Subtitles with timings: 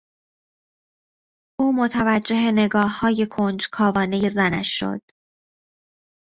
[1.59, 5.01] او متوجه نگاههای کنجکاوانهی زنش شد.